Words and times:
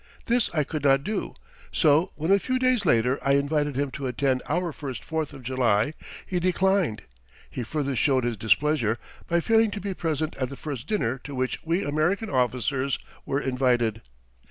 This 0.25 0.49
I 0.51 0.63
could 0.63 0.83
not 0.83 1.03
do, 1.03 1.35
so 1.71 2.11
when 2.15 2.31
a 2.31 2.39
few 2.39 2.57
days 2.57 2.87
later 2.87 3.19
I 3.21 3.33
invited 3.33 3.75
him 3.75 3.91
to 3.91 4.07
attend 4.07 4.41
our 4.49 4.73
first 4.73 5.03
Fourth 5.05 5.31
of 5.31 5.43
July 5.43 5.93
he 6.25 6.39
declined. 6.39 7.03
He 7.51 7.61
further 7.61 7.95
showed 7.95 8.23
his 8.23 8.35
displeasure 8.35 8.97
by 9.27 9.41
failing 9.41 9.69
to 9.69 9.79
be 9.79 9.93
present 9.93 10.35
at 10.37 10.49
the 10.49 10.57
first 10.57 10.87
dinner 10.87 11.19
to 11.19 11.35
which 11.35 11.63
we 11.63 11.85
American 11.85 12.31
officers 12.31 12.97
were 13.27 13.39
invited. 13.41 14.01